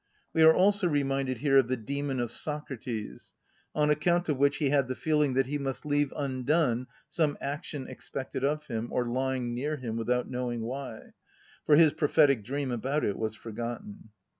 We 0.33 0.41
are 0.41 0.51
also 0.51 0.87
reminded 0.87 1.37
here 1.41 1.59
of 1.59 1.67
the 1.67 1.77
dæmon 1.77 2.19
of 2.19 2.31
Socrates, 2.31 3.35
on 3.75 3.91
account 3.91 4.29
of 4.29 4.37
which 4.37 4.57
he 4.57 4.71
had 4.71 4.87
the 4.87 4.95
feeling 4.95 5.35
that 5.35 5.45
he 5.45 5.59
must 5.59 5.85
leave 5.85 6.11
undone 6.15 6.87
some 7.07 7.37
action 7.39 7.87
expected 7.87 8.43
of 8.43 8.65
him, 8.65 8.91
or 8.91 9.07
lying 9.07 9.53
near 9.53 9.77
him, 9.77 9.97
without 9.97 10.27
knowing 10.27 10.61
why—for 10.61 11.75
his 11.75 11.93
prophetic 11.93 12.43
dream 12.43 12.71
about 12.71 13.03
it 13.05 13.15
was 13.15 13.35
forgotten. 13.35 14.09